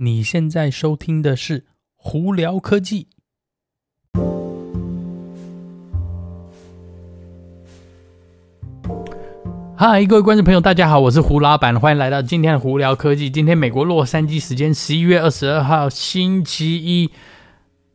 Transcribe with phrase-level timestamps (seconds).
[0.00, 1.64] 你现在收听的是
[1.96, 3.08] 胡聊科技。
[9.76, 13.28] 嗨，各位观众朋友，大家好，我是胡老板，欢迎来到今天的胡聊科技。
[13.28, 17.10] 今天美国洛杉矶时间十一月二十二号星期一。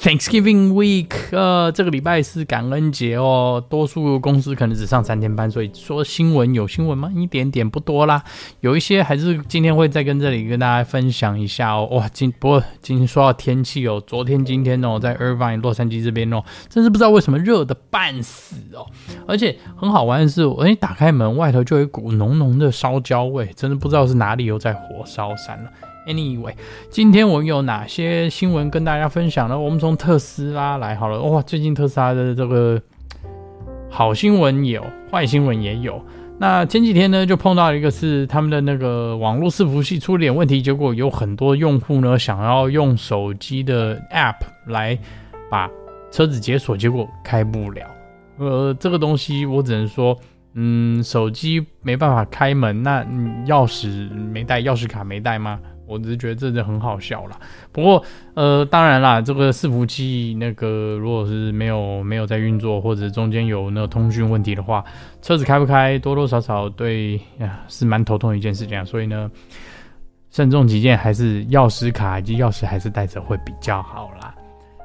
[0.00, 3.62] Thanksgiving week，呃，这个礼拜是感恩节哦。
[3.68, 7.10] 多数公司可能只上三天班，所以说新闻有新闻吗？
[7.16, 8.22] 一点点不多啦。
[8.60, 11.88] 有一些还是今天会再跟这里跟大家分享一下哦。
[11.90, 18.86] 哇，今不过今天说到天气哦，昨天今天哦，在 Irvine 洛杉矶这边哦，真是不知道为什么热得半死哦。
[19.26, 25.70] 而且很好玩的是，我一打开门，外头就有一股浓浓的烧焦味，真的不知道是哪里又在火烧山了。
[26.08, 26.54] Anyway，
[26.88, 29.60] 今天我有哪些新闻跟大家分享呢？
[29.60, 31.20] 我们从特斯拉来好了。
[31.20, 32.80] 哇，最近特斯拉的这个
[33.90, 36.02] 好新闻有，坏新闻也有。
[36.38, 44.36] 那前几天呢，就碰到一个是他们的那个网络伺服器出了点问题，结果有很多用户呢想要用手机的 App
[44.66, 44.98] 来
[45.50, 45.68] 把
[46.10, 47.86] 车子解锁，结果开不了。
[48.38, 50.16] 呃，这个东西我只能说，
[50.54, 53.04] 嗯，手机没办法开门，那
[53.46, 55.60] 钥匙没带，钥匙卡没带吗？
[55.88, 57.38] 我只是觉得这就很好笑啦。
[57.72, 64.84] 不过，呃，当然啦，这个伺服器那个如果是没有没有在运作，或者中间有那个通讯问题的话，
[65.22, 68.84] 车子开不开，多多少少对呀是蛮头痛的一件事情啊。
[68.84, 69.30] 所以呢，
[70.30, 74.34] 慎重起见，还是钥匙卡以及钥匙还是带着会比较好啦。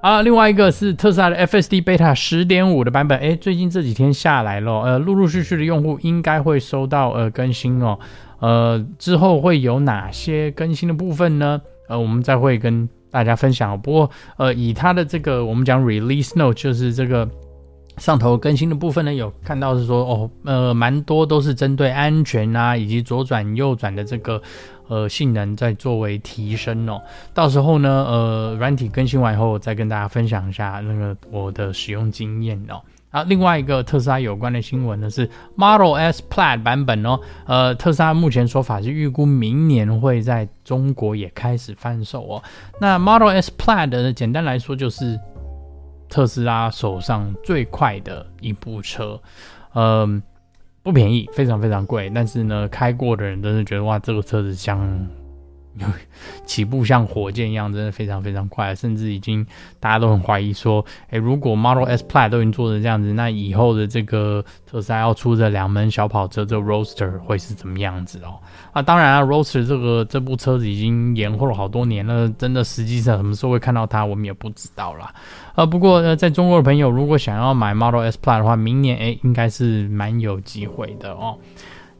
[0.00, 7.98] 啊，另外一个是特斯拉的 FSD Beta 十点五的版本，诶，最近这几天下来了，呃，陆陆续续的用户应该会收到呃更新哦。
[8.38, 11.60] 呃，之后会有哪些更新的部分呢？
[11.88, 13.80] 呃，我们再会跟大家分享。
[13.80, 17.28] 不过，呃，以它的这个我们讲 release note，就是这个
[17.98, 24.40] 上头更新的部分呢，有看到是说，哦，呃，蛮多都是针对安全啊，以及左转右转的这个
[24.88, 27.00] 呃性能在作为提升哦。
[27.32, 32.80] 到时候呢，呃，软体更新完以后，再跟大家分享一下那个我的使用经验哦。
[33.14, 42.42] 啊，另外一个特斯拉有关的新闻呢是 Model S Plaid 版本哦，呃，特斯拉目前说法是预估明年会在中国也开始贩售哦。
[42.80, 45.16] 那 Model S Plaid 呢，简单来说就是
[46.08, 49.20] 特斯拉手上最快的一部车，
[49.74, 50.20] 嗯、
[50.82, 55.08] 不便宜，非常非常贵，但是呢，开过的人都是觉得哇，这个车子像。
[55.78, 55.86] 有
[56.46, 59.44] 起步像火箭一样，真的非常非常快，甚至已经
[59.80, 68.38] 大家都很怀疑说，诶，如果 Model S Plaid 都已经做成这样子，那以后的这个特斯拉要出的两门小跑车，这 Roadster 会是怎么样子哦？
[68.72, 75.12] 啊，当然啊，Roadster 这个这部车子已经延后了好多年了，真的实际上什么时候会看到它，我们也不知道啦。
[75.54, 81.38] 啊，不过呢，在中国的朋友如果想要买 Model S Plaid 的话，明年诶应该是蛮有机会的哦。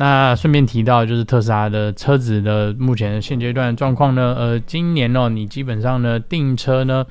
[0.00, 7.04] 那顺便提到，就是特斯拉的车子的目前现阶段的状况呢，呃，今年哦，你基本上呢订车呢，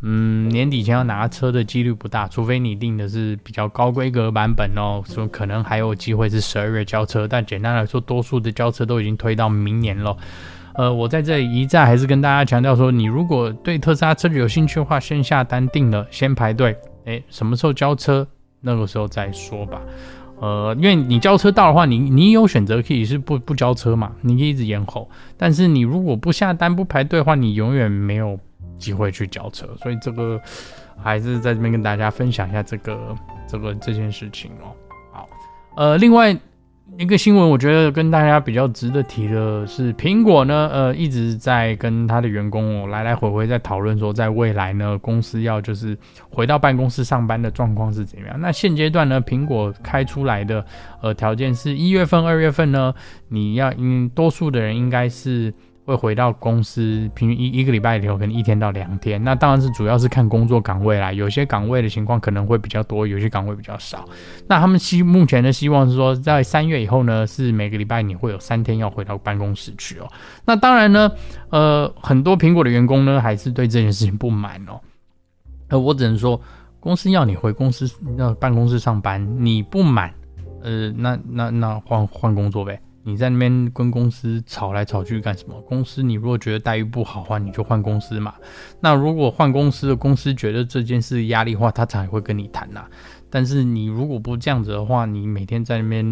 [0.00, 10.16] 嗯，年底前要拿车的几率不大，除非你订的是比较高规格版本哦，说可能还有机会是十二月交车，但简单来说，多数的交车都已经推到明年了。
[10.72, 16.74] 呃，我在这里一再还是跟大家强调说，你如果对特斯拉车子有兴趣的话，先下单订了，先排队，
[17.04, 18.26] 诶，什么时候交车，
[18.62, 19.78] 那个时候再说吧。
[20.40, 25.08] 呃，因为你交车到的话，你你有选择可以是不不交车嘛，你可以一直延后。
[25.36, 28.38] 但是你如果不下单不排队的话，你永远没有
[28.78, 29.66] 机会去交车。
[29.82, 30.40] 所以这个
[31.00, 34.72] 还是在这边跟大家分享一下这个这个这件事情哦。
[35.12, 35.28] 好，
[35.76, 36.36] 呃，另外。
[36.98, 45.96] 一个新闻，我觉得跟大家比较值得提的是，苹果呢，呃，一直在跟他的员工哦来来回回在讨论说，在未来呢，公司要就是
[46.30, 48.38] 回到办公室上班的状况是怎么样。
[48.38, 50.64] 那现阶段呢，苹果开出来的
[51.00, 52.92] 呃条件是一月份、二月份呢，
[53.28, 55.52] 你要应多数的人应该是。
[55.90, 59.22] 会回到公司，平均一一个礼拜里头可能一天到两天。
[59.24, 64.04] 那当然是主要是看工作岗位啦，有些岗位的情况可能会比较多，有些岗位比较少。
[64.46, 70.08] 那他们希目前的希望是说，在三月以后呢，是每个礼拜你会有三天要回到办公室去哦。
[70.44, 71.10] 那当然呢，
[71.48, 74.80] 呃，很多苹果的员工呢还是对这件事情不满哦。
[75.70, 76.40] 呃，我只能说，
[76.78, 80.14] 公司要你回公司那办公室上班，你不满，
[80.62, 82.80] 呃，那那那换换工作呗。
[83.02, 85.58] 你在那边跟公司吵来吵去干什么？
[85.62, 88.34] 公司你如果觉得待遇不好的话，你就换公司嘛。
[88.78, 92.86] 那如果换公司的公司觉得这件事压力的话，他才会跟你谈呐、
[93.30, 96.04] 但是你如果不这样子的话，你每天在那边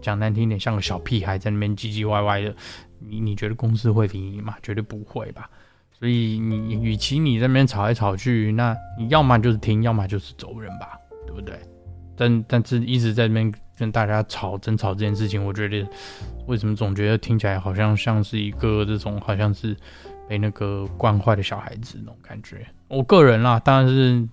[0.00, 2.54] 讲难听点，像个小屁孩在那边唧唧歪歪的，
[3.00, 4.54] 你你觉得公司会理你吗？
[4.62, 5.50] 绝对不会吧。
[5.90, 11.58] 所以你与其你在那边吵来吵去，那你要么就是听，要么就是走人吧，对不对？
[12.16, 13.52] 但但是一直在那边。
[13.78, 15.86] 跟大家吵争吵这件事情，我觉得
[16.46, 19.76] 为什么总觉得听起来好像像是一个这种好像是
[20.28, 22.66] 被那个惯坏的小孩子那种感觉。
[22.88, 24.28] 我个人啦，当然是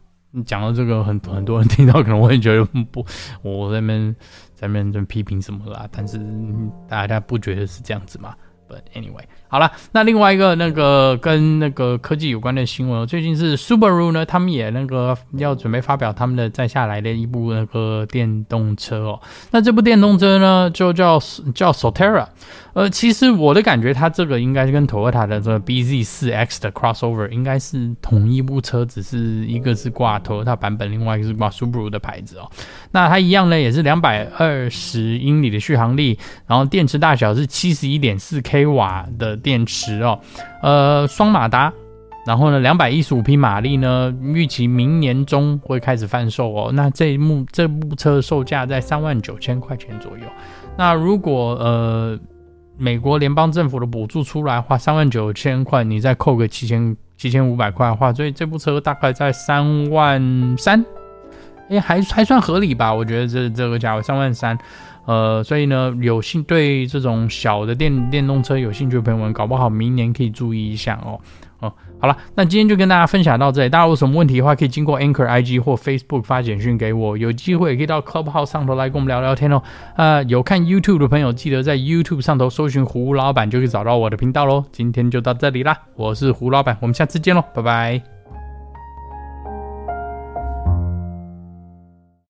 [0.45, 3.05] 讲到这个很，很多人听到可能会觉得不，
[3.41, 4.15] 我在那边
[4.53, 6.19] 在那边批评什么啦，但是
[6.87, 8.35] 大家不觉得是这样子吗
[8.69, 19.19] ？But anyway，好了，那另外一个那个跟那个科技有关的新闻，最近是 Subaru 呢，他们也那个要准备发表他们的再下来的一部那个电动车哦。
[19.49, 21.19] 那这部电动车呢，就叫
[21.55, 22.27] 叫 Sotera，。
[22.73, 29.17] 呃，其实我的感觉，它这个应该是跟 Toyota 的这个 BZ4X 的 Crossover 应该是同一部车，只是
[29.47, 32.49] 一个是挂 Toyota 版本，另外一个是挂 Subaru 的牌子哦。
[32.91, 40.19] 那它一样呢，也是两百二十英里的续航力，然后电池大小是七十一点四 k 瓦的电池哦，
[40.61, 41.71] 呃，双马达，
[42.25, 46.71] 然后呢，两百一十五匹马力呢，预期明年中会开始贩售哦。
[46.73, 50.23] 那这一幕这部车售价在三万九千块钱左右。
[50.77, 52.17] 那如果呃
[52.77, 60.85] 美国联邦政府的补助出来的话，三万九千块，你再扣个七千七千五百块的话，所以这部车大概在三万三，
[61.69, 62.93] 哎，还还算合理吧？
[62.93, 64.57] 我觉得这这个价位三万三。
[65.09, 71.19] 呃，所以呢，有兴对这种小的电电动车有兴趣的朋友们，搞不好明年可以注意一下哦。
[71.61, 73.69] 哦，好了，那今天就跟大家分享到这里。
[73.69, 77.17] 大家有什么问题的话，可以经过 Anchor IG 或 Facebook 发简讯给我。
[77.17, 79.59] 有机会也可以到 Clubhouse 上头来跟我们聊聊天哦。
[79.97, 84.63] 呃，有看 YouTube 的朋友，记得在 YouTube 上头搜寻胡老板，就可以找到我的频道喽。
[84.71, 88.18] 今天就到这里啦，我是胡老板，我们下次见喽，拜拜。